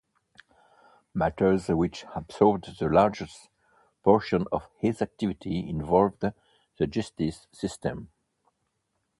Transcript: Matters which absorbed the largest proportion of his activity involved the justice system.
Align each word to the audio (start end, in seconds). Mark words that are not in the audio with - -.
Matters 1.13 1.67
which 1.69 2.05
absorbed 2.15 2.79
the 2.79 2.89
largest 2.89 3.49
proportion 4.01 4.47
of 4.51 4.67
his 4.79 4.99
activity 4.99 5.69
involved 5.69 6.21
the 6.21 6.87
justice 6.87 7.45
system. 7.51 8.09